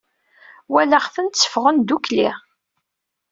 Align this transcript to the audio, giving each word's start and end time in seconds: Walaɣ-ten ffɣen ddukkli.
Walaɣ-ten 0.71 1.27
ffɣen 1.43 1.77
ddukkli. 1.81 2.29